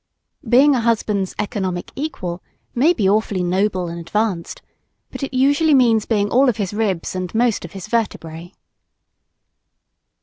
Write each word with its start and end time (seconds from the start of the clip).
Being 0.49 0.73
a 0.73 0.79
husband's 0.81 1.35
"economic 1.37 1.91
equal" 1.95 2.41
may 2.73 2.91
be 2.91 3.07
awfully 3.07 3.43
noble 3.43 3.87
and 3.87 3.99
advanced; 3.99 4.63
but 5.11 5.21
it 5.21 5.31
usually 5.31 5.75
means 5.75 6.07
being 6.07 6.31
all 6.31 6.49
of 6.49 6.57
his 6.57 6.73
ribs 6.73 7.13
and 7.13 7.31
most 7.35 7.63
of 7.65 7.73
his 7.73 7.85
vertebrae. 7.85 8.51